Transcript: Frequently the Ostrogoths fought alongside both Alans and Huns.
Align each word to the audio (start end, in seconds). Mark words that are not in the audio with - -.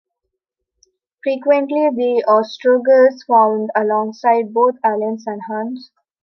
Frequently 1.23 1.91
the 1.91 2.25
Ostrogoths 2.27 3.21
fought 3.25 3.69
alongside 3.75 4.51
both 4.51 4.77
Alans 4.83 5.27
and 5.27 5.43
Huns. 5.47 5.91